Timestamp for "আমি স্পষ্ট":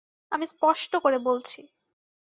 0.31-0.91